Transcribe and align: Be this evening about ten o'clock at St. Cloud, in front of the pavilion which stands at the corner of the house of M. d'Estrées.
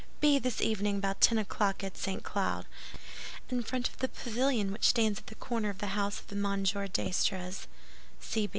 Be 0.19 0.39
this 0.39 0.61
evening 0.61 0.95
about 0.97 1.21
ten 1.21 1.37
o'clock 1.37 1.83
at 1.83 1.95
St. 1.95 2.23
Cloud, 2.23 2.65
in 3.49 3.61
front 3.61 3.87
of 3.87 3.97
the 3.99 4.07
pavilion 4.07 4.71
which 4.71 4.87
stands 4.87 5.19
at 5.19 5.27
the 5.27 5.35
corner 5.35 5.69
of 5.69 5.77
the 5.77 5.93
house 5.93 6.19
of 6.19 6.31
M. 6.31 6.41
d'Estrées. 6.63 7.67